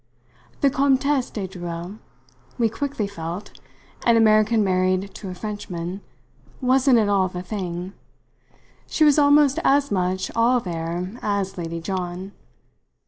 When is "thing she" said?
7.43-9.03